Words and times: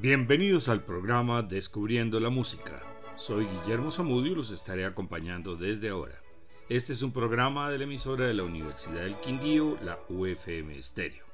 Bienvenidos 0.00 0.70
al 0.70 0.84
programa 0.86 1.42
Descubriendo 1.42 2.18
la 2.18 2.30
Música. 2.30 2.82
Soy 3.18 3.44
Guillermo 3.44 3.92
Zamudio 3.92 4.32
y 4.32 4.34
los 4.34 4.50
estaré 4.50 4.86
acompañando 4.86 5.54
desde 5.54 5.90
ahora. 5.90 6.18
Este 6.70 6.94
es 6.94 7.02
un 7.02 7.12
programa 7.12 7.70
de 7.70 7.76
la 7.76 7.84
emisora 7.84 8.26
de 8.26 8.32
la 8.32 8.42
Universidad 8.42 9.02
del 9.02 9.20
Quindío, 9.20 9.78
la 9.82 10.00
UFM 10.08 10.78
Estéreo. 10.78 11.26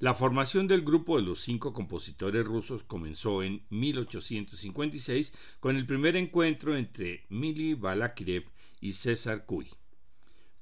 La 0.00 0.14
formación 0.14 0.66
del 0.66 0.82
grupo 0.82 1.16
de 1.16 1.22
los 1.22 1.40
cinco 1.40 1.72
compositores 1.72 2.44
rusos 2.44 2.82
comenzó 2.82 3.44
en 3.44 3.62
1856 3.70 5.32
con 5.60 5.76
el 5.76 5.86
primer 5.86 6.16
encuentro 6.16 6.76
entre 6.76 7.26
Mili 7.28 7.74
Balakirev 7.74 8.50
y 8.80 8.92
César 8.94 9.46
Cui. 9.46 9.68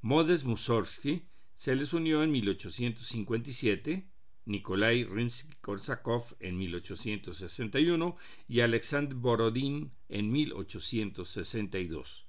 Modes 0.02 0.44
Mussorgsky 0.44 1.22
se 1.54 1.74
les 1.74 1.94
unió 1.94 2.22
en 2.22 2.30
1857, 2.30 4.06
Nikolai 4.48 5.04
Rimsky-Korsakov 5.04 6.36
en 6.40 6.56
1861 6.56 8.16
y 8.48 8.60
Alexander 8.60 9.14
Borodin 9.14 9.92
en 10.08 10.32
1862. 10.32 12.26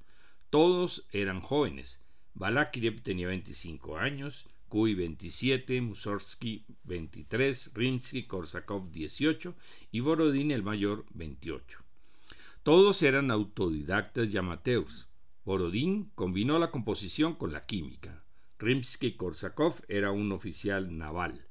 Todos 0.50 1.08
eran 1.12 1.40
jóvenes. 1.40 2.04
Balakirev 2.34 3.02
tenía 3.02 3.28
25 3.28 3.98
años, 3.98 4.48
Kui 4.68 4.94
27, 4.96 5.82
Mussorgsky 5.82 6.66
23, 6.84 7.74
Rimsky-Korsakov 7.74 8.92
18 8.92 9.56
y 9.92 10.02
Borodin 10.02 10.52
el 10.52 10.62
mayor 10.62 11.06
28. 11.14 11.80
Todos 12.64 13.02
eran 13.02 13.32
autodidactas 13.32 14.34
y 14.34 14.38
amateurs. 14.38 15.10
Borodin 15.46 16.12
combinó 16.16 16.60
la 16.60 16.70
composición 16.70 17.36
con 17.36 17.54
la 17.54 17.66
química. 17.66 18.24
Rimsky-Korsakov 18.60 19.86
era 19.88 20.12
un 20.12 20.34
oficial 20.34 20.98
naval. 20.98 21.49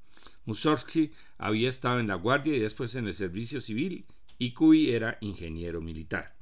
Mussorgsky 0.49 1.13
había 1.37 1.69
estado 1.69 2.01
en 2.01 2.07
la 2.07 2.15
guardia 2.15 2.57
y 2.57 2.59
después 2.59 2.95
en 2.95 3.07
el 3.07 3.13
servicio 3.13 3.61
civil 3.61 4.07
y 4.39 4.55
Cui 4.55 4.91
era 4.91 5.19
ingeniero 5.21 5.83
militar. 5.83 6.37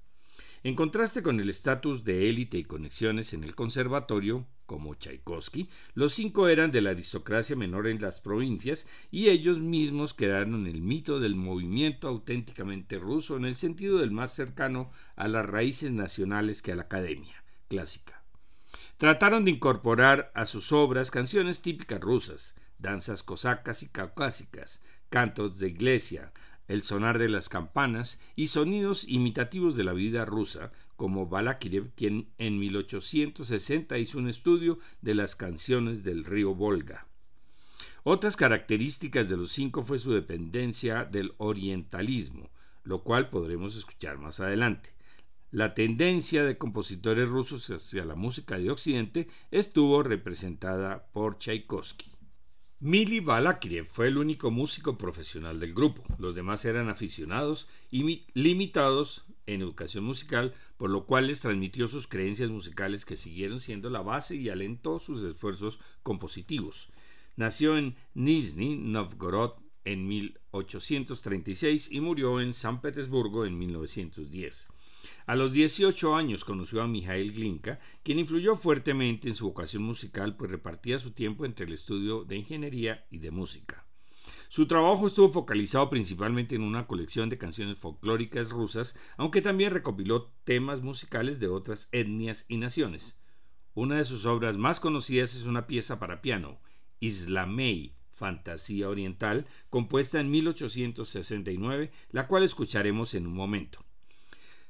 En 0.62 0.76
contraste 0.76 1.24
con 1.24 1.40
el 1.40 1.50
estatus 1.50 2.04
de 2.04 2.28
élite 2.28 2.56
y 2.56 2.64
conexiones 2.64 3.32
en 3.32 3.42
el 3.42 3.56
conservatorio, 3.56 4.46
como 4.64 4.94
Tchaikovsky, 4.94 5.68
los 5.94 6.14
cinco 6.14 6.46
eran 6.46 6.70
de 6.70 6.82
la 6.82 6.90
aristocracia 6.90 7.56
menor 7.56 7.88
en 7.88 8.00
las 8.00 8.20
provincias 8.20 8.86
y 9.10 9.28
ellos 9.28 9.58
mismos 9.58 10.14
quedaron 10.14 10.54
en 10.54 10.66
el 10.68 10.82
mito 10.82 11.18
del 11.18 11.34
movimiento 11.34 12.06
auténticamente 12.06 13.00
ruso 13.00 13.36
en 13.36 13.44
el 13.44 13.56
sentido 13.56 13.98
del 13.98 14.12
más 14.12 14.32
cercano 14.32 14.90
a 15.16 15.26
las 15.26 15.46
raíces 15.46 15.90
nacionales 15.90 16.62
que 16.62 16.70
a 16.72 16.76
la 16.76 16.82
academia 16.82 17.42
clásica. 17.68 18.22
Trataron 18.98 19.44
de 19.44 19.50
incorporar 19.50 20.30
a 20.34 20.46
sus 20.46 20.70
obras 20.72 21.10
canciones 21.10 21.60
típicas 21.60 22.00
rusas, 22.00 22.54
danzas 22.78 23.22
cosacas 23.22 23.82
y 23.82 23.88
caucásicas, 23.88 24.82
cantos 25.08 25.58
de 25.58 25.68
iglesia, 25.68 26.32
el 26.68 26.82
sonar 26.82 27.18
de 27.18 27.28
las 27.28 27.48
campanas 27.48 28.20
y 28.34 28.48
sonidos 28.48 29.04
imitativos 29.08 29.76
de 29.76 29.84
la 29.84 29.92
vida 29.92 30.24
rusa, 30.24 30.72
como 30.96 31.26
Balakirev, 31.26 31.90
quien 31.94 32.28
en 32.38 32.58
1860 32.58 33.98
hizo 33.98 34.18
un 34.18 34.28
estudio 34.28 34.78
de 35.02 35.14
las 35.14 35.36
canciones 35.36 36.02
del 36.02 36.24
río 36.24 36.54
Volga. 36.54 37.06
Otras 38.02 38.36
características 38.36 39.28
de 39.28 39.36
los 39.36 39.50
cinco 39.52 39.82
fue 39.82 39.98
su 39.98 40.12
dependencia 40.12 41.04
del 41.04 41.34
orientalismo, 41.38 42.50
lo 42.84 43.02
cual 43.02 43.30
podremos 43.30 43.76
escuchar 43.76 44.18
más 44.18 44.40
adelante. 44.40 44.94
La 45.50 45.74
tendencia 45.74 46.44
de 46.44 46.58
compositores 46.58 47.28
rusos 47.28 47.68
hacia 47.70 48.04
la 48.04 48.14
música 48.14 48.58
de 48.58 48.70
Occidente 48.70 49.28
estuvo 49.50 50.02
representada 50.02 51.06
por 51.12 51.38
Tchaikovsky. 51.38 52.15
Mili 52.78 53.20
Balakirev 53.20 53.86
fue 53.86 54.08
el 54.08 54.18
único 54.18 54.50
músico 54.50 54.98
profesional 54.98 55.58
del 55.60 55.72
grupo. 55.72 56.04
Los 56.18 56.34
demás 56.34 56.62
eran 56.66 56.90
aficionados 56.90 57.68
y 57.90 58.26
limitados 58.34 59.24
en 59.46 59.62
educación 59.62 60.04
musical, 60.04 60.52
por 60.76 60.90
lo 60.90 61.06
cual 61.06 61.28
les 61.28 61.40
transmitió 61.40 61.88
sus 61.88 62.06
creencias 62.06 62.50
musicales 62.50 63.06
que 63.06 63.16
siguieron 63.16 63.60
siendo 63.60 63.88
la 63.88 64.02
base 64.02 64.36
y 64.36 64.50
alentó 64.50 65.00
sus 65.00 65.22
esfuerzos 65.22 65.78
compositivos. 66.02 66.90
Nació 67.34 67.78
en 67.78 67.96
Nizhny 68.12 68.76
Novgorod 68.76 69.52
en 69.86 70.06
1836 70.06 71.88
y 71.90 72.00
murió 72.00 72.42
en 72.42 72.52
San 72.52 72.82
Petersburgo 72.82 73.46
en 73.46 73.58
1910. 73.58 74.68
A 75.26 75.34
los 75.34 75.52
18 75.52 76.14
años 76.14 76.44
conoció 76.44 76.80
a 76.82 76.86
Mikhail 76.86 77.32
Glinka, 77.32 77.80
quien 78.04 78.20
influyó 78.20 78.54
fuertemente 78.54 79.26
en 79.26 79.34
su 79.34 79.46
vocación 79.46 79.82
musical, 79.82 80.36
pues 80.36 80.52
repartía 80.52 81.00
su 81.00 81.10
tiempo 81.10 81.44
entre 81.44 81.66
el 81.66 81.72
estudio 81.72 82.24
de 82.24 82.36
ingeniería 82.36 83.04
y 83.10 83.18
de 83.18 83.32
música. 83.32 83.84
Su 84.48 84.68
trabajo 84.68 85.08
estuvo 85.08 85.32
focalizado 85.32 85.90
principalmente 85.90 86.54
en 86.54 86.62
una 86.62 86.86
colección 86.86 87.28
de 87.28 87.38
canciones 87.38 87.76
folclóricas 87.76 88.50
rusas, 88.50 88.94
aunque 89.16 89.42
también 89.42 89.72
recopiló 89.72 90.30
temas 90.44 90.80
musicales 90.80 91.40
de 91.40 91.48
otras 91.48 91.88
etnias 91.90 92.46
y 92.46 92.58
naciones. 92.58 93.18
Una 93.74 93.96
de 93.96 94.04
sus 94.04 94.26
obras 94.26 94.56
más 94.56 94.78
conocidas 94.78 95.34
es 95.34 95.42
una 95.42 95.66
pieza 95.66 95.98
para 95.98 96.22
piano, 96.22 96.60
Islamei, 97.00 97.96
Fantasía 98.12 98.88
Oriental, 98.88 99.48
compuesta 99.70 100.20
en 100.20 100.30
1869, 100.30 101.90
la 102.12 102.28
cual 102.28 102.44
escucharemos 102.44 103.14
en 103.14 103.26
un 103.26 103.34
momento. 103.34 103.85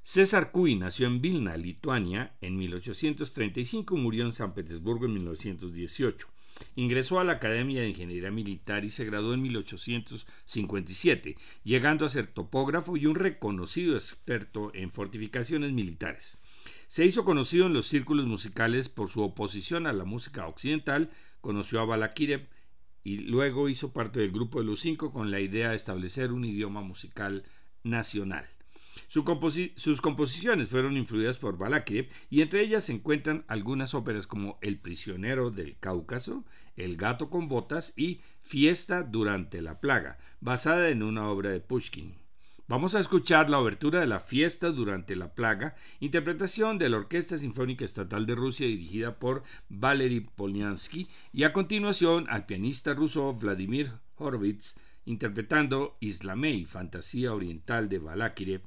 César 0.08 0.52
Cui 0.52 0.76
nació 0.76 1.08
en 1.08 1.20
Vilna, 1.20 1.56
Lituania, 1.56 2.36
en 2.40 2.56
1835 2.56 3.96
y 3.96 4.00
murió 4.00 4.24
en 4.24 4.30
San 4.30 4.54
Petersburgo 4.54 5.06
en 5.06 5.14
1918. 5.14 6.28
Ingresó 6.76 7.18
a 7.18 7.24
la 7.24 7.32
Academia 7.32 7.80
de 7.80 7.88
Ingeniería 7.88 8.30
Militar 8.30 8.84
y 8.84 8.90
se 8.90 9.04
graduó 9.04 9.34
en 9.34 9.42
1857, 9.42 11.36
llegando 11.64 12.06
a 12.06 12.08
ser 12.08 12.28
topógrafo 12.28 12.96
y 12.96 13.06
un 13.06 13.16
reconocido 13.16 13.96
experto 13.96 14.70
en 14.74 14.92
fortificaciones 14.92 15.72
militares. 15.72 16.38
Se 16.86 17.04
hizo 17.04 17.24
conocido 17.24 17.66
en 17.66 17.72
los 17.72 17.88
círculos 17.88 18.26
musicales 18.26 18.88
por 18.88 19.10
su 19.10 19.22
oposición 19.22 19.88
a 19.88 19.92
la 19.92 20.04
música 20.04 20.46
occidental, 20.46 21.10
conoció 21.40 21.80
a 21.80 21.84
Balakirev 21.84 22.48
y 23.02 23.16
luego 23.16 23.68
hizo 23.68 23.92
parte 23.92 24.20
del 24.20 24.30
grupo 24.30 24.60
de 24.60 24.66
los 24.66 24.78
cinco 24.78 25.10
con 25.10 25.32
la 25.32 25.40
idea 25.40 25.70
de 25.70 25.76
establecer 25.76 26.30
un 26.30 26.44
idioma 26.44 26.80
musical 26.80 27.42
nacional 27.82 28.46
sus 29.08 30.00
composiciones 30.00 30.68
fueron 30.68 30.96
influidas 30.96 31.38
por 31.38 31.58
Balakirev 31.58 32.08
y 32.30 32.42
entre 32.42 32.60
ellas 32.60 32.84
se 32.84 32.92
encuentran 32.92 33.44
algunas 33.48 33.94
óperas 33.94 34.26
como 34.26 34.58
El 34.60 34.78
prisionero 34.78 35.50
del 35.50 35.76
Cáucaso, 35.78 36.44
El 36.76 36.96
gato 36.96 37.30
con 37.30 37.48
botas 37.48 37.92
y 37.96 38.20
Fiesta 38.42 39.02
durante 39.02 39.60
la 39.60 39.80
plaga, 39.80 40.18
basada 40.40 40.88
en 40.90 41.02
una 41.02 41.28
obra 41.28 41.50
de 41.50 41.60
Pushkin. 41.60 42.14
Vamos 42.68 42.96
a 42.96 43.00
escuchar 43.00 43.48
la 43.48 43.60
obertura 43.60 44.00
de 44.00 44.06
la 44.06 44.18
Fiesta 44.18 44.70
durante 44.70 45.14
la 45.14 45.34
plaga, 45.34 45.76
interpretación 46.00 46.78
de 46.78 46.88
la 46.88 46.96
Orquesta 46.96 47.38
Sinfónica 47.38 47.84
Estatal 47.84 48.26
de 48.26 48.34
Rusia 48.34 48.66
dirigida 48.66 49.20
por 49.20 49.44
Valery 49.68 50.20
Polyansky 50.20 51.08
y 51.32 51.44
a 51.44 51.52
continuación 51.52 52.26
al 52.28 52.46
pianista 52.46 52.92
ruso 52.92 53.32
Vladimir 53.34 53.90
Horvitz 54.16 54.74
interpretando 55.06 55.96
Islamei, 56.00 56.64
Fantasía 56.64 57.32
Oriental 57.32 57.88
de 57.88 58.00
Balakirev, 58.00 58.62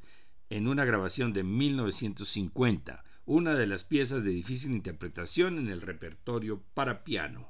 en 0.50 0.68
una 0.68 0.86
grabación 0.86 1.34
de 1.34 1.44
1950, 1.44 3.04
una 3.26 3.56
de 3.56 3.68
las 3.68 3.84
piezas 3.84 4.24
de 4.24 4.32
difícil 4.32 4.72
interpretación 4.72 5.58
en 5.58 5.70
el 5.70 5.82
repertorio 5.82 6.64
para 6.74 7.04
piano. 7.04 7.50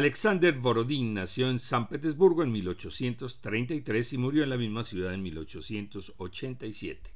Alexander 0.00 0.54
Borodín 0.54 1.12
nació 1.12 1.50
en 1.50 1.58
San 1.58 1.86
Petersburgo 1.86 2.42
en 2.42 2.50
1833 2.50 4.14
y 4.14 4.16
murió 4.16 4.42
en 4.42 4.48
la 4.48 4.56
misma 4.56 4.82
ciudad 4.82 5.12
en 5.12 5.22
1887. 5.22 7.12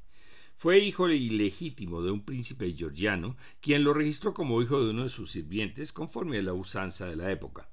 Fue 0.59 0.81
hijo 0.81 1.09
ilegítimo 1.09 2.03
de 2.03 2.11
un 2.11 2.27
príncipe 2.27 2.71
georgiano, 2.75 3.39
quien 3.63 3.85
lo 3.85 3.95
registró 3.95 4.35
como 4.35 4.61
hijo 4.61 4.85
de 4.85 4.91
uno 4.91 5.05
de 5.05 5.09
sus 5.09 5.33
sirvientes 5.33 5.95
conforme 5.95 6.37
a 6.37 6.43
la 6.43 6.53
usanza 6.53 7.07
de 7.07 7.17
la 7.17 7.31
época. 7.31 7.71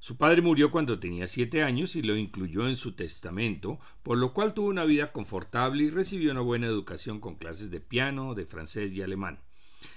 Su 0.00 0.16
padre 0.16 0.42
murió 0.42 0.72
cuando 0.72 0.98
tenía 0.98 1.28
siete 1.28 1.62
años 1.62 1.94
y 1.94 2.02
lo 2.02 2.16
incluyó 2.16 2.66
en 2.66 2.74
su 2.74 2.96
testamento, 2.96 3.78
por 4.02 4.18
lo 4.18 4.32
cual 4.34 4.54
tuvo 4.54 4.66
una 4.66 4.84
vida 4.84 5.12
confortable 5.12 5.84
y 5.84 5.90
recibió 5.90 6.32
una 6.32 6.40
buena 6.40 6.66
educación 6.66 7.20
con 7.20 7.36
clases 7.36 7.70
de 7.70 7.78
piano, 7.78 8.34
de 8.34 8.44
francés 8.44 8.92
y 8.92 9.02
alemán. 9.02 9.38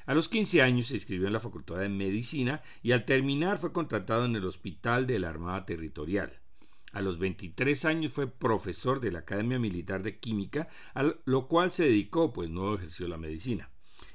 A 0.06 0.14
los 0.14 0.30
15 0.30 0.62
años 0.62 0.88
se 0.88 0.96
inscribió 0.96 1.28
en 1.28 1.34
la 1.34 1.40
Facultad 1.40 1.78
de 1.78 1.90
Medicina 1.90 2.62
y 2.82 2.92
al 2.92 3.06
terminar 3.06 3.58
fue 3.58 3.72
contratado 3.72 4.26
en 4.26 4.36
el 4.36 4.46
Hospital 4.46 5.08
de 5.08 5.20
la 5.20 5.30
Armada 5.30 5.66
Territorial. 5.66 6.40
A 6.92 7.02
los 7.02 7.20
23 7.20 7.86
años 7.86 8.12
fue 8.12 8.28
profesor 8.28 9.00
de 9.00 9.12
la 9.12 9.20
Academia 9.20 9.60
Militar 9.60 10.04
de 10.04 10.20
Química, 10.20 10.68
a 10.94 11.14
lo 11.26 11.48
cual 11.48 11.72
se 11.72 11.86
dedicó, 11.86 12.34
pues 12.34 12.50
no 12.50 12.76
ejerció 12.76 13.08
la 13.08 13.18
medicina. 13.18 13.70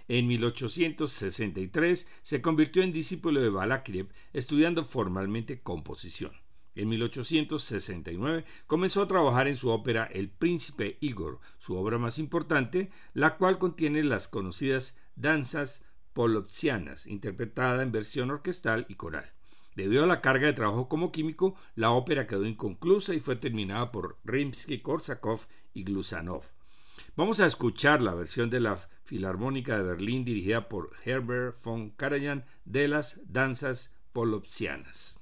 En 0.08 0.26
1863 0.26 2.06
se 2.23 2.42
convirtió 2.42 2.82
en 2.82 2.92
discípulo 2.92 3.40
de 3.40 3.49
Balakirev, 3.49 4.08
estudiando 4.32 4.85
formalmente 4.85 5.62
composición. 5.62 6.32
En 6.76 6.90
1869 6.90 8.44
comenzó 8.66 9.00
a 9.00 9.08
trabajar 9.08 9.49
en 9.49 9.56
su 9.56 9.70
ópera 9.70 10.04
El 10.12 10.28
Príncipe 10.28 10.99
Igor, 11.00 11.40
su 11.58 11.75
obra 11.75 11.96
más 11.96 12.18
importante, 12.18 12.90
la 13.14 13.38
cual 13.38 13.58
contiene 13.58 14.04
las 14.04 14.28
conocidas 14.28 14.99
danzas 15.16 15.82
polopsianas, 16.12 17.06
interpretada 17.06 17.82
en 17.82 17.92
versión 17.92 18.30
orquestal 18.30 18.87
y 18.88 18.94
coral. 18.94 19.32
Debido 19.75 20.04
a 20.04 20.06
la 20.06 20.23
carga 20.23 20.46
de 20.46 20.54
trabajo 20.54 20.88
como 20.88 21.12
químico, 21.12 21.54
la 21.75 21.90
ópera 21.90 22.26
quedó 22.26 22.46
inconclusa 22.46 23.12
y 23.12 23.20
fue 23.20 23.37
terminada 23.37 23.92
por 23.92 24.16
Rimsky-Korsakov 24.25 25.46
y 25.75 25.85
Glusanov. 25.85 26.44
Vamos 27.14 27.40
a 27.40 27.46
escuchar 27.46 28.00
la 28.00 28.14
versión 28.14 28.49
de 28.49 28.61
la 28.61 28.78
Filarmónica 29.04 29.76
de 29.76 29.85
Berlín 29.85 30.25
dirigida 30.25 30.68
por 30.68 30.90
Herbert 31.04 31.62
von 31.62 31.90
Karajan 31.90 32.44
de 32.64 32.88
las 32.88 33.20
danzas 33.30 33.94
polopsianas. 34.12 35.18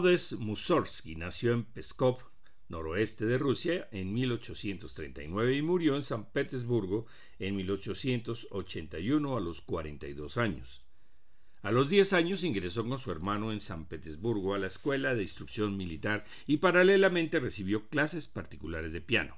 Modes 0.00 0.32
Mussorgsky 0.32 1.14
nació 1.14 1.52
en 1.52 1.66
Pskov, 1.74 2.20
noroeste 2.70 3.26
de 3.26 3.36
Rusia, 3.36 3.86
en 3.92 4.14
1839 4.14 5.56
y 5.56 5.60
murió 5.60 5.94
en 5.94 6.02
San 6.02 6.32
Petersburgo 6.32 7.04
en 7.38 7.54
1881 7.56 9.36
a 9.36 9.40
los 9.40 9.60
42 9.60 10.38
años. 10.38 10.86
A 11.60 11.70
los 11.70 11.90
10 11.90 12.14
años 12.14 12.44
ingresó 12.44 12.88
con 12.88 12.96
su 12.96 13.10
hermano 13.10 13.52
en 13.52 13.60
San 13.60 13.84
Petersburgo 13.84 14.54
a 14.54 14.58
la 14.58 14.68
Escuela 14.68 15.14
de 15.14 15.20
Instrucción 15.20 15.76
Militar 15.76 16.24
y 16.46 16.56
paralelamente 16.56 17.38
recibió 17.38 17.90
clases 17.90 18.26
particulares 18.26 18.94
de 18.94 19.02
piano. 19.02 19.36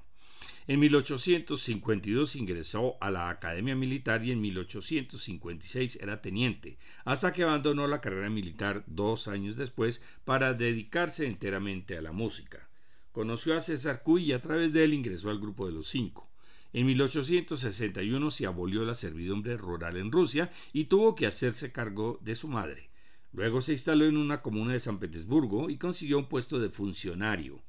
En 0.65 0.79
1852 0.79 2.37
ingresó 2.37 2.95
a 3.01 3.11
la 3.11 3.29
Academia 3.29 3.75
Militar 3.75 4.23
y 4.23 4.31
en 4.31 4.39
1856 4.39 5.97
era 6.01 6.21
teniente, 6.21 6.77
hasta 7.03 7.33
que 7.33 7.43
abandonó 7.43 7.85
la 7.87 7.99
carrera 7.99 8.29
militar 8.29 8.85
dos 8.87 9.27
años 9.27 9.57
después 9.57 10.01
para 10.23 10.53
dedicarse 10.53 11.27
enteramente 11.27 11.97
a 11.97 12.01
la 12.01 12.13
música. 12.13 12.69
Conoció 13.11 13.57
a 13.57 13.59
César 13.61 14.03
Cuy 14.03 14.23
y 14.23 14.31
a 14.31 14.41
través 14.41 14.71
de 14.71 14.85
él 14.85 14.93
ingresó 14.93 15.29
al 15.29 15.39
grupo 15.39 15.65
de 15.65 15.73
los 15.73 15.87
cinco. 15.87 16.29
En 16.71 16.85
1861 16.87 18.31
se 18.31 18.45
abolió 18.45 18.85
la 18.85 18.95
servidumbre 18.95 19.57
rural 19.57 19.97
en 19.97 20.11
Rusia 20.11 20.49
y 20.71 20.85
tuvo 20.85 21.13
que 21.13 21.27
hacerse 21.27 21.73
cargo 21.73 22.19
de 22.21 22.35
su 22.35 22.47
madre. 22.47 22.89
Luego 23.33 23.61
se 23.61 23.73
instaló 23.73 24.05
en 24.05 24.15
una 24.15 24.41
comuna 24.41 24.73
de 24.73 24.79
San 24.79 24.99
Petersburgo 24.99 25.69
y 25.69 25.77
consiguió 25.77 26.19
un 26.19 26.29
puesto 26.29 26.59
de 26.59 26.69
funcionario. 26.69 27.61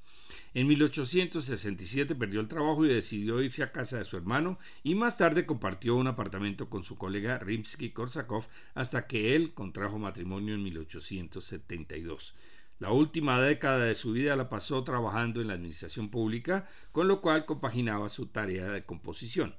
En 0.55 0.69
1867 0.69 2.14
perdió 2.14 2.40
el 2.40 2.47
trabajo 2.47 2.87
y 2.87 2.88
decidió 2.88 3.43
irse 3.43 3.64
a 3.64 3.73
casa 3.73 3.99
de 3.99 4.05
su 4.05 4.17
hermano 4.17 4.61
y 4.85 4.95
más 4.95 5.19
tarde 5.19 5.47
compartió 5.47 5.97
un 5.97 6.07
apartamento 6.07 6.71
con 6.71 6.85
su 6.85 6.97
colega 6.97 7.40
Rimsky-Korsakov 7.40 8.47
hasta 8.75 9.09
que 9.09 9.35
él 9.35 9.53
contrajo 9.53 9.99
matrimonio 9.99 10.55
en 10.55 10.62
1872. 10.62 12.37
La 12.79 12.93
última 12.93 13.40
década 13.40 13.85
de 13.85 13.97
su 13.97 14.12
vida 14.12 14.37
la 14.37 14.49
pasó 14.49 14.85
trabajando 14.85 15.40
en 15.40 15.49
la 15.49 15.55
administración 15.55 16.09
pública, 16.09 16.69
con 16.93 17.09
lo 17.09 17.21
cual 17.21 17.47
compaginaba 17.47 18.09
su 18.09 18.27
tarea 18.27 18.71
de 18.71 18.85
composición. 18.85 19.57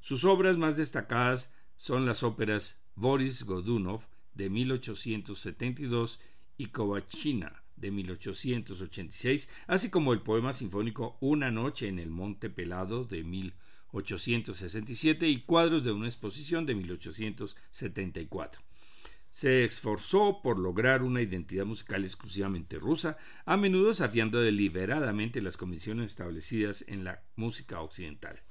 Sus 0.00 0.24
obras 0.24 0.56
más 0.56 0.76
destacadas 0.76 1.52
son 1.76 2.06
las 2.06 2.22
óperas 2.22 2.80
Boris 2.94 3.42
Godunov 3.42 4.02
de 4.34 4.50
1872 4.50 6.20
y 6.56 6.66
Kovachina 6.66 7.64
de 7.80 7.90
1886, 7.90 9.48
así 9.66 9.90
como 9.90 10.12
el 10.12 10.22
poema 10.22 10.52
sinfónico 10.52 11.16
Una 11.20 11.50
noche 11.50 11.88
en 11.88 11.98
el 11.98 12.10
Monte 12.10 12.50
Pelado 12.50 13.04
de 13.04 13.24
1867 13.24 15.28
y 15.28 15.42
cuadros 15.42 15.82
de 15.84 15.92
una 15.92 16.06
exposición 16.06 16.66
de 16.66 16.74
1874 16.74 18.62
se 19.30 19.64
esforzó 19.64 20.40
por 20.42 20.58
lograr 20.58 21.02
una 21.02 21.22
identidad 21.22 21.66
musical 21.66 22.04
exclusivamente 22.04 22.78
rusa, 22.78 23.18
a 23.44 23.56
menudo 23.56 23.88
desafiando 23.88 24.40
deliberadamente 24.40 25.42
las 25.42 25.56
condiciones 25.56 26.06
establecidas 26.06 26.84
en 26.88 27.04
la 27.04 27.22
música 27.36 27.80
occidental. 27.80 28.42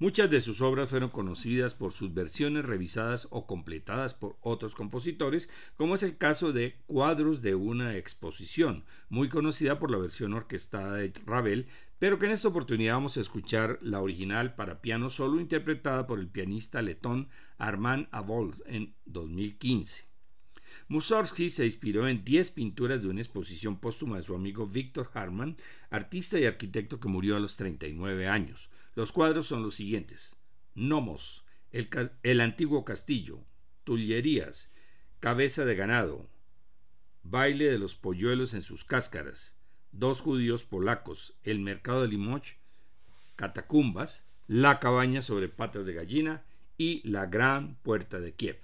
Muchas 0.00 0.30
de 0.30 0.40
sus 0.40 0.60
obras 0.60 0.90
fueron 0.90 1.10
conocidas 1.10 1.74
por 1.74 1.90
sus 1.90 2.14
versiones 2.14 2.64
revisadas 2.64 3.26
o 3.30 3.48
completadas 3.48 4.14
por 4.14 4.36
otros 4.42 4.76
compositores, 4.76 5.50
como 5.76 5.96
es 5.96 6.04
el 6.04 6.16
caso 6.16 6.52
de 6.52 6.76
Cuadros 6.86 7.42
de 7.42 7.56
una 7.56 7.96
exposición, 7.96 8.84
muy 9.08 9.28
conocida 9.28 9.80
por 9.80 9.90
la 9.90 9.98
versión 9.98 10.34
orquestada 10.34 10.94
de 10.94 11.12
Ravel, 11.26 11.66
pero 11.98 12.20
que 12.20 12.26
en 12.26 12.32
esta 12.32 12.46
oportunidad 12.46 12.94
vamos 12.94 13.16
a 13.16 13.20
escuchar 13.20 13.80
la 13.82 14.00
original 14.00 14.54
para 14.54 14.80
piano 14.80 15.10
solo 15.10 15.40
interpretada 15.40 16.06
por 16.06 16.20
el 16.20 16.28
pianista 16.28 16.80
letón 16.80 17.28
Armand 17.58 18.06
Avols 18.12 18.62
en 18.66 18.94
2015. 19.06 20.07
Mussorgsky 20.88 21.50
se 21.50 21.64
inspiró 21.64 22.08
en 22.08 22.24
10 22.24 22.50
pinturas 22.52 23.02
de 23.02 23.08
una 23.08 23.20
exposición 23.20 23.78
póstuma 23.78 24.16
de 24.16 24.22
su 24.22 24.34
amigo 24.34 24.66
Víctor 24.66 25.10
Harman, 25.14 25.56
artista 25.90 26.38
y 26.38 26.46
arquitecto 26.46 27.00
que 27.00 27.08
murió 27.08 27.36
a 27.36 27.40
los 27.40 27.56
39 27.56 28.28
años. 28.28 28.70
Los 28.94 29.12
cuadros 29.12 29.46
son 29.46 29.62
los 29.62 29.74
siguientes: 29.74 30.36
Nomos, 30.74 31.44
el, 31.70 31.88
el 32.22 32.40
antiguo 32.40 32.84
castillo, 32.84 33.44
Tullerías, 33.84 34.70
Cabeza 35.20 35.64
de 35.64 35.74
ganado, 35.74 36.30
Baile 37.22 37.70
de 37.70 37.78
los 37.78 37.94
polluelos 37.94 38.54
en 38.54 38.62
sus 38.62 38.84
cáscaras, 38.84 39.58
Dos 39.90 40.20
judíos 40.20 40.64
polacos, 40.64 41.38
El 41.42 41.60
mercado 41.60 42.02
de 42.02 42.08
Limoges, 42.08 42.56
Catacumbas, 43.36 44.28
La 44.46 44.80
cabaña 44.80 45.22
sobre 45.22 45.48
patas 45.48 45.86
de 45.86 45.94
gallina. 45.94 46.44
Y 46.76 47.06
La 47.08 47.26
gran 47.26 47.74
puerta 47.82 48.20
de 48.20 48.34
Kiev. 48.34 48.60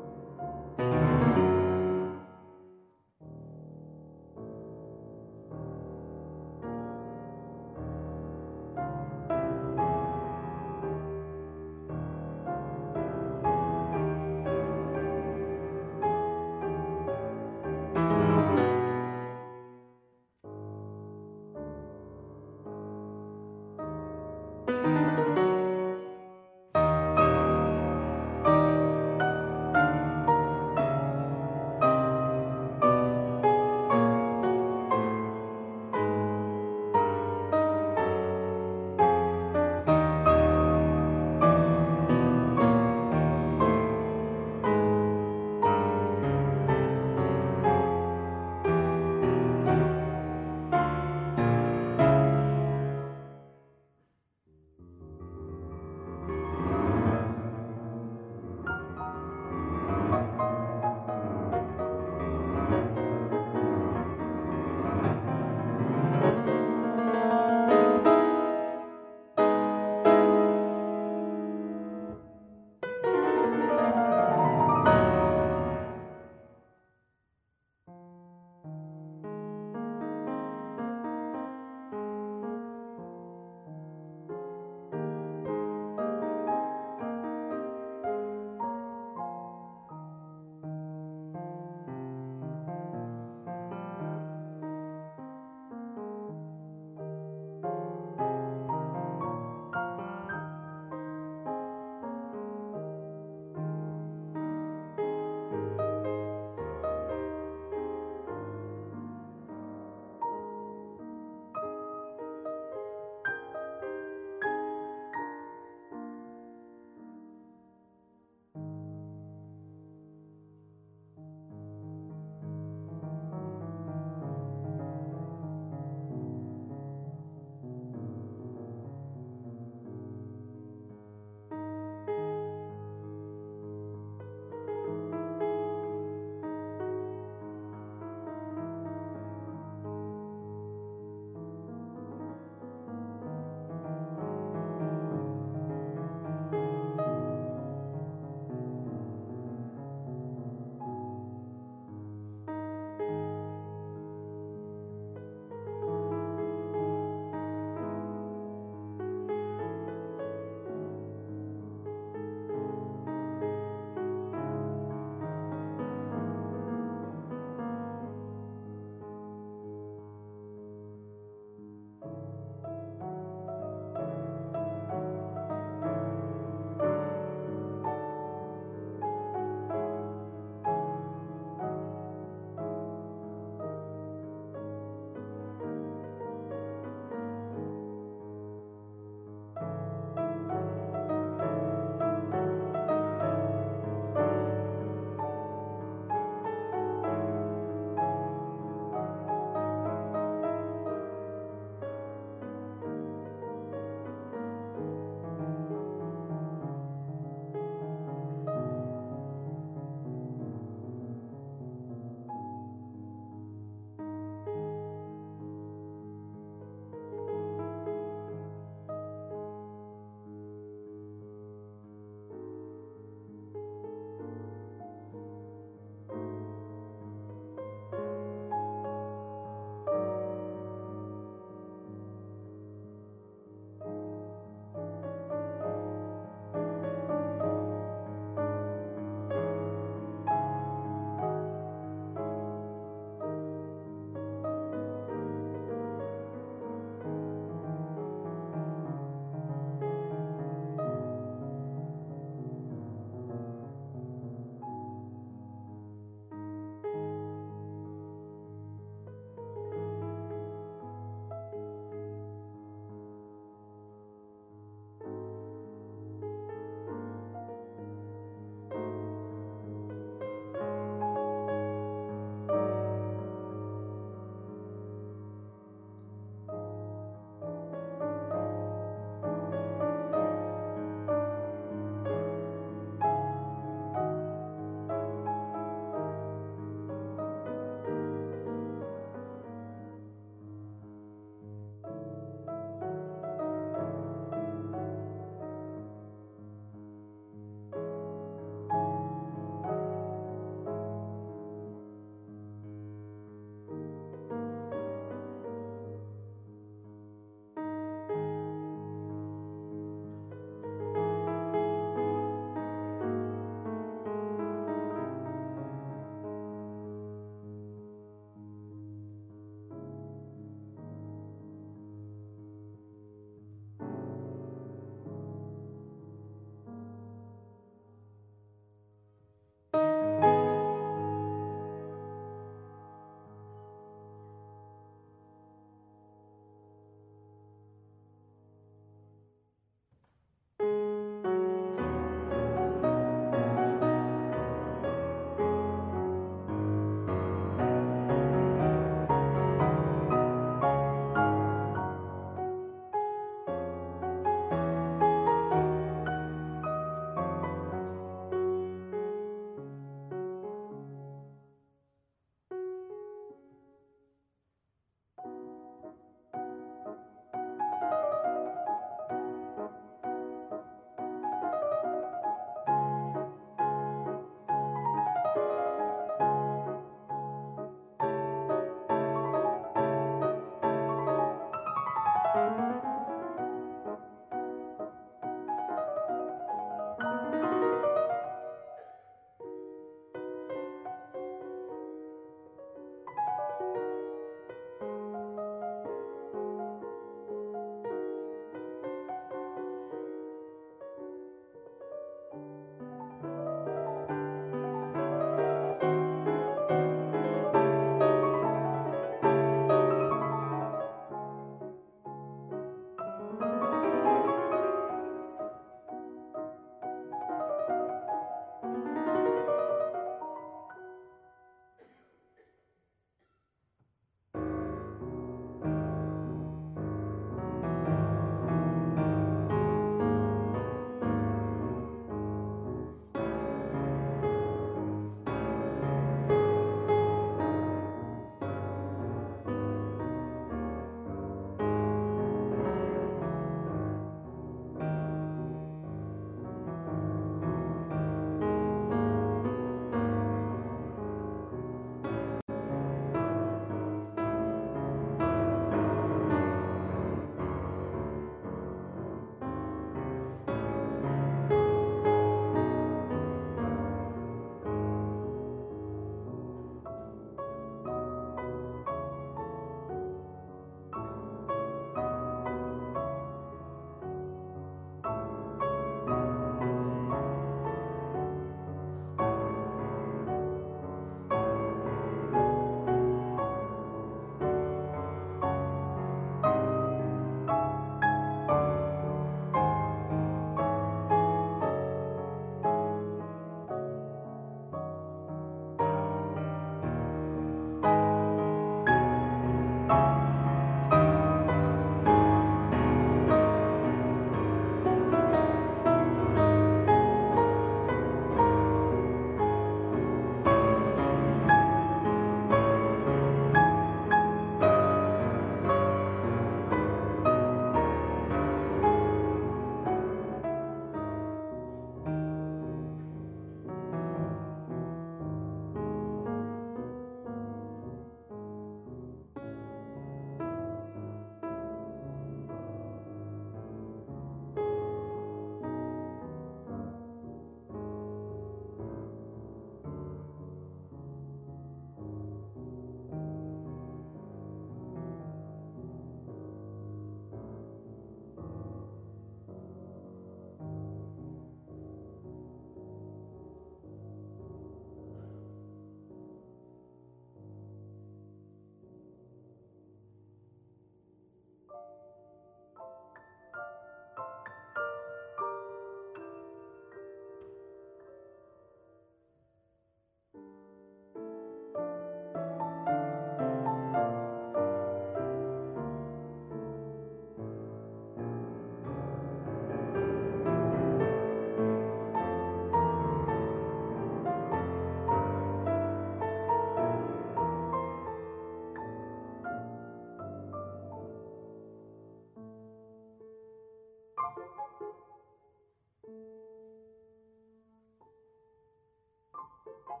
Thank 599.88 600.00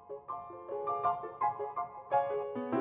you. 2.56 2.75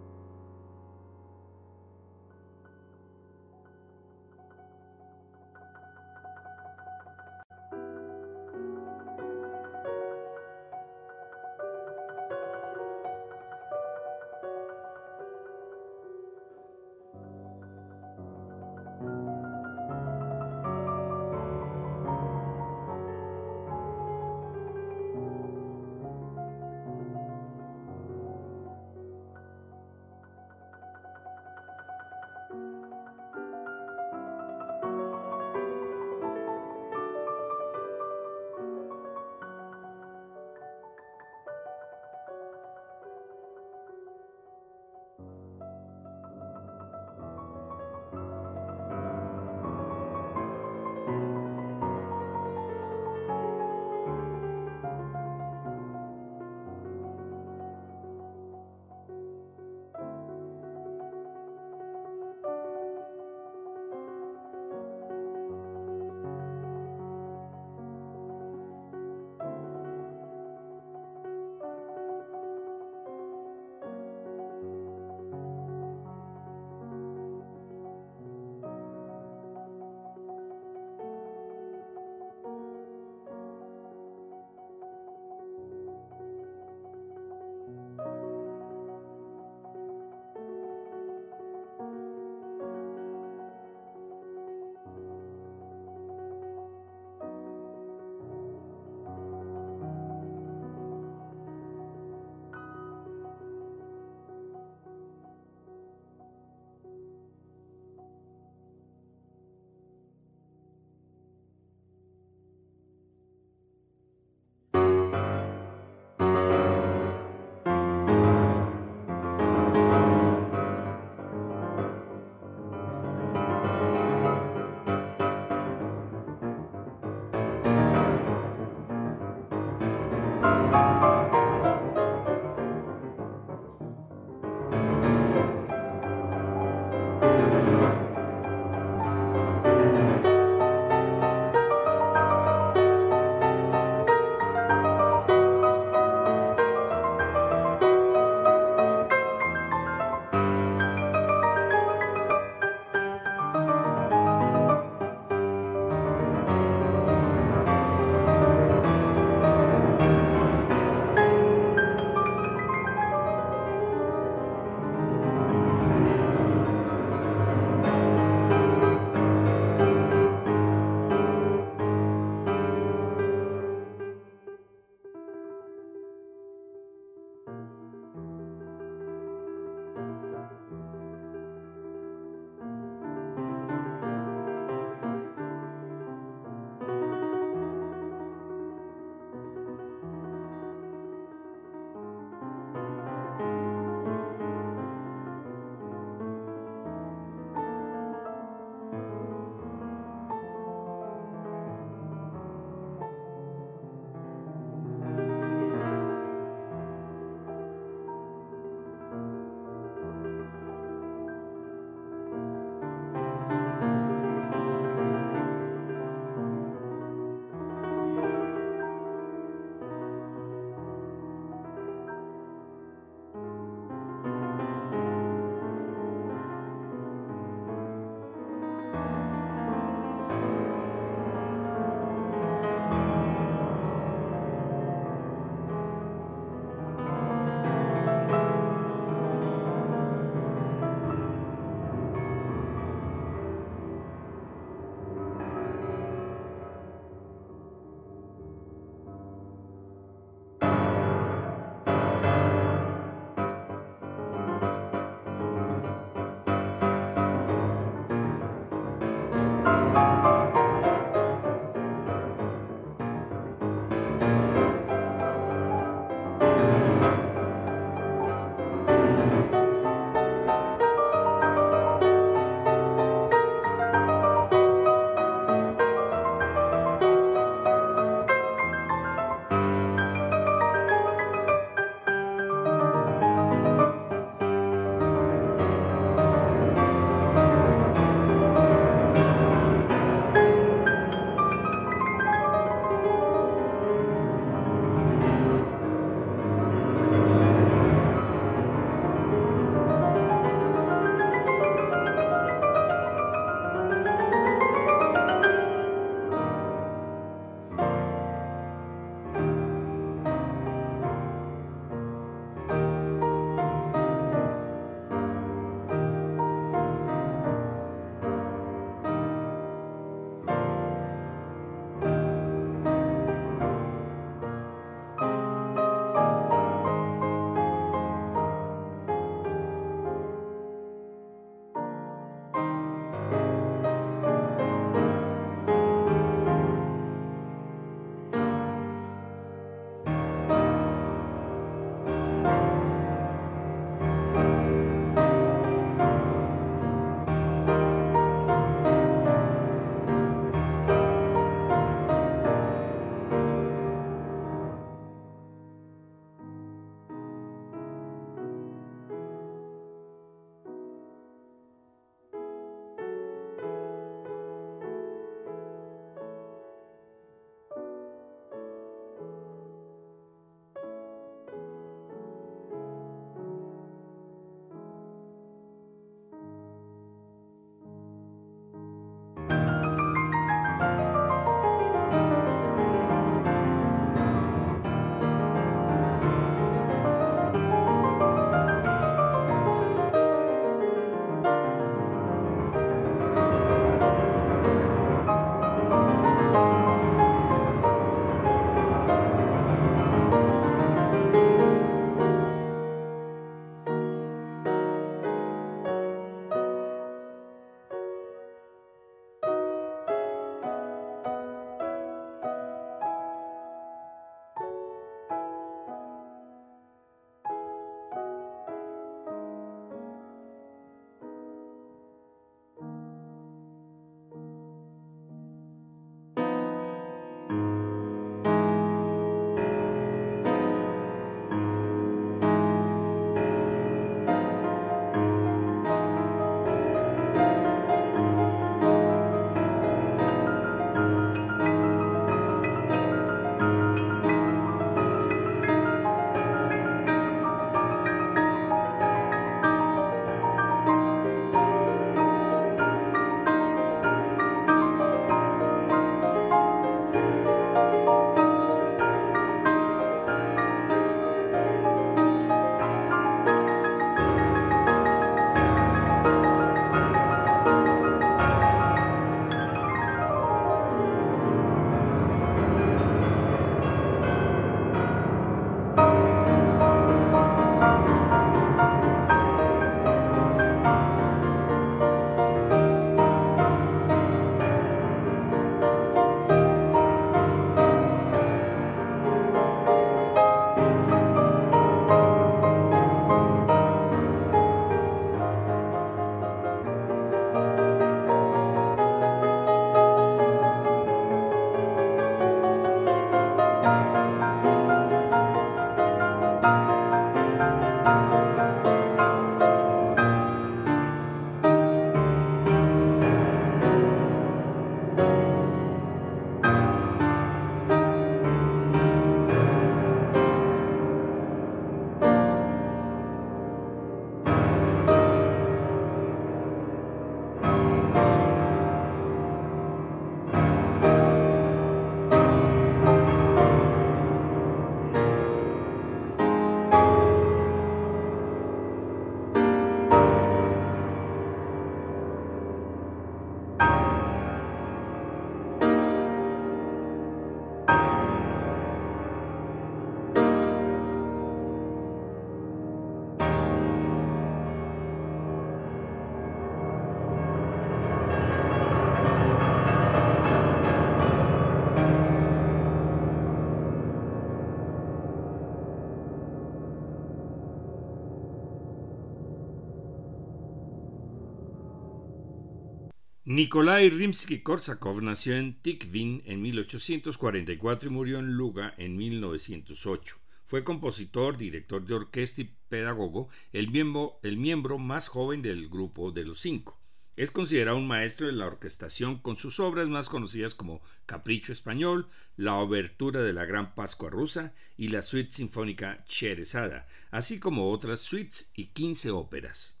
Nikolai 573.53 574.09
Rimsky-Korsakov 574.09 575.21
nació 575.21 575.57
en 575.57 575.73
Tikvin 575.81 576.41
en 576.45 576.61
1844 576.61 578.07
y 578.07 578.13
murió 578.13 578.39
en 578.39 578.53
Luga 578.53 578.93
en 578.97 579.17
1908. 579.17 580.37
Fue 580.67 580.85
compositor, 580.85 581.57
director 581.57 582.05
de 582.05 582.13
orquesta 582.13 582.61
y 582.61 582.73
pedagogo, 582.87 583.49
el 583.73 583.91
miembro, 583.91 584.39
el 584.43 584.55
miembro 584.55 584.97
más 584.97 585.27
joven 585.27 585.61
del 585.61 585.89
grupo 585.89 586.31
de 586.31 586.45
los 586.45 586.61
cinco. 586.61 586.97
Es 587.35 587.51
considerado 587.51 587.97
un 587.97 588.07
maestro 588.07 588.47
de 588.47 588.53
la 588.53 588.67
orquestación 588.67 589.39
con 589.39 589.57
sus 589.57 589.81
obras 589.81 590.07
más 590.07 590.29
conocidas 590.29 590.73
como 590.73 591.01
Capricho 591.25 591.73
Español, 591.73 592.29
la 592.55 592.75
Obertura 592.75 593.41
de 593.41 593.51
la 593.51 593.65
Gran 593.65 593.93
Pascua 593.95 594.29
Rusa 594.29 594.73
y 594.95 595.09
la 595.09 595.21
Suite 595.21 595.51
Sinfónica 595.51 596.23
Cherezada, 596.23 597.05
así 597.31 597.59
como 597.59 597.91
otras 597.91 598.21
suites 598.21 598.71
y 598.75 598.85
15 598.85 599.31
óperas. 599.31 600.00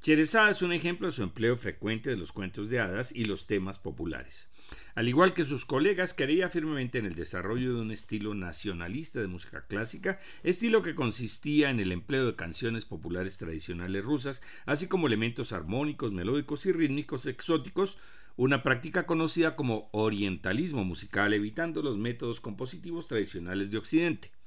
Cherezada 0.00 0.50
es 0.50 0.62
un 0.62 0.72
ejemplo 0.72 1.08
de 1.08 1.12
su 1.12 1.22
empleo 1.22 1.56
frecuente 1.56 2.10
de 2.10 2.16
los 2.16 2.32
cuentos 2.32 2.70
de 2.70 2.80
hadas 2.80 3.12
y 3.14 3.24
los 3.24 3.46
temas 3.46 3.78
populares. 3.78 4.50
Al 4.94 5.08
igual 5.08 5.34
que 5.34 5.44
sus 5.44 5.64
colegas, 5.64 6.14
creía 6.14 6.48
firmemente 6.48 6.98
en 6.98 7.06
el 7.06 7.14
desarrollo 7.14 7.74
de 7.74 7.80
un 7.80 7.90
estilo 7.90 8.34
nacionalista 8.34 9.20
de 9.20 9.26
música 9.26 9.66
clásica, 9.66 10.18
estilo 10.42 10.82
que 10.82 10.94
consistía 10.94 11.70
en 11.70 11.80
el 11.80 11.92
empleo 11.92 12.26
de 12.26 12.36
canciones 12.36 12.84
populares 12.84 13.38
tradicionales 13.38 14.04
rusas, 14.04 14.42
así 14.66 14.86
como 14.86 15.06
elementos 15.06 15.52
armónicos, 15.52 16.12
melódicos 16.12 16.66
y 16.66 16.72
rítmicos 16.72 17.26
exóticos, 17.26 17.98
una 18.36 18.62
práctica 18.62 19.04
conocida 19.04 19.56
como 19.56 19.88
orientalismo 19.92 20.84
musical, 20.84 21.34
evitando 21.34 21.82
los 21.82 21.98
métodos 21.98 22.40
compositivos 22.40 23.08
tradicionales 23.08 23.70
de 23.70 23.78
Occidente. 23.78 24.37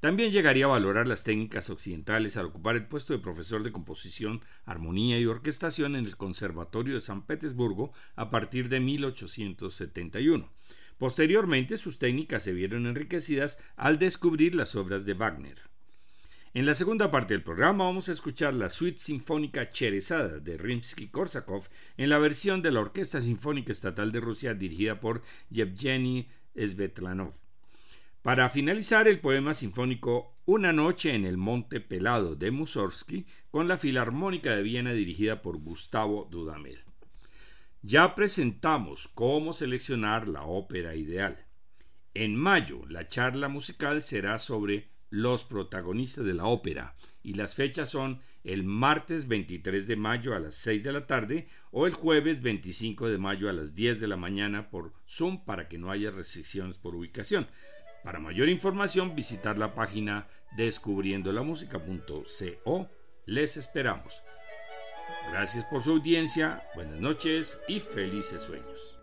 También 0.00 0.30
llegaría 0.30 0.66
a 0.66 0.68
valorar 0.68 1.08
las 1.08 1.24
técnicas 1.24 1.70
occidentales 1.70 2.36
al 2.36 2.46
ocupar 2.46 2.76
el 2.76 2.86
puesto 2.86 3.12
de 3.12 3.18
profesor 3.18 3.64
de 3.64 3.72
composición, 3.72 4.42
armonía 4.64 5.18
y 5.18 5.26
orquestación 5.26 5.96
en 5.96 6.04
el 6.04 6.16
Conservatorio 6.16 6.94
de 6.94 7.00
San 7.00 7.26
Petersburgo 7.26 7.92
a 8.14 8.30
partir 8.30 8.68
de 8.68 8.78
1871. 8.78 10.48
Posteriormente, 10.98 11.76
sus 11.76 11.98
técnicas 11.98 12.44
se 12.44 12.52
vieron 12.52 12.86
enriquecidas 12.86 13.58
al 13.76 13.98
descubrir 13.98 14.54
las 14.54 14.76
obras 14.76 15.04
de 15.04 15.14
Wagner. 15.14 15.58
En 16.54 16.64
la 16.64 16.74
segunda 16.74 17.10
parte 17.10 17.34
del 17.34 17.42
programa 17.42 17.84
vamos 17.84 18.08
a 18.08 18.12
escuchar 18.12 18.54
la 18.54 18.70
suite 18.70 19.00
sinfónica 19.00 19.70
Cherezada 19.70 20.38
de 20.38 20.58
Rimsky-Korsakov 20.58 21.68
en 21.96 22.08
la 22.08 22.18
versión 22.18 22.62
de 22.62 22.70
la 22.70 22.80
Orquesta 22.80 23.20
Sinfónica 23.20 23.72
Estatal 23.72 24.12
de 24.12 24.20
Rusia 24.20 24.54
dirigida 24.54 25.00
por 25.00 25.22
Yevgeny 25.50 26.28
Svetlanov. 26.56 27.34
Para 28.22 28.50
finalizar, 28.50 29.06
el 29.06 29.20
poema 29.20 29.54
sinfónico 29.54 30.36
Una 30.44 30.72
noche 30.72 31.14
en 31.14 31.24
el 31.24 31.36
Monte 31.36 31.80
Pelado 31.80 32.34
de 32.34 32.50
Mussorgsky 32.50 33.26
con 33.50 33.68
la 33.68 33.76
Filarmónica 33.76 34.56
de 34.56 34.62
Viena 34.62 34.92
dirigida 34.92 35.40
por 35.40 35.58
Gustavo 35.58 36.26
Dudamel. 36.30 36.82
Ya 37.82 38.16
presentamos 38.16 39.08
cómo 39.14 39.52
seleccionar 39.52 40.26
la 40.26 40.42
ópera 40.42 40.96
ideal. 40.96 41.46
En 42.12 42.34
mayo, 42.34 42.82
la 42.88 43.06
charla 43.06 43.48
musical 43.48 44.02
será 44.02 44.38
sobre 44.38 44.90
los 45.10 45.44
protagonistas 45.44 46.24
de 46.24 46.34
la 46.34 46.46
ópera 46.46 46.96
y 47.22 47.34
las 47.34 47.54
fechas 47.54 47.90
son 47.90 48.20
el 48.42 48.64
martes 48.64 49.28
23 49.28 49.86
de 49.86 49.96
mayo 49.96 50.34
a 50.34 50.40
las 50.40 50.56
6 50.56 50.82
de 50.82 50.92
la 50.92 51.06
tarde 51.06 51.46
o 51.70 51.86
el 51.86 51.92
jueves 51.92 52.42
25 52.42 53.08
de 53.08 53.18
mayo 53.18 53.48
a 53.48 53.52
las 53.52 53.74
10 53.74 54.00
de 54.00 54.08
la 54.08 54.16
mañana 54.16 54.70
por 54.70 54.92
Zoom 55.06 55.44
para 55.44 55.68
que 55.68 55.78
no 55.78 55.90
haya 55.90 56.10
restricciones 56.10 56.78
por 56.78 56.94
ubicación. 56.94 57.46
Para 58.04 58.20
mayor 58.20 58.48
información, 58.48 59.14
visitar 59.14 59.58
la 59.58 59.74
página 59.74 60.26
descubriendolamusica.co. 60.56 62.88
Les 63.26 63.56
esperamos. 63.56 64.22
Gracias 65.30 65.64
por 65.66 65.82
su 65.82 65.92
audiencia, 65.92 66.64
buenas 66.74 67.00
noches 67.00 67.60
y 67.68 67.78
felices 67.80 68.42
sueños. 68.42 68.98